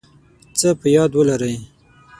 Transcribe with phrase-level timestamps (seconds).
[0.59, 1.55] څه په یاد ولرئ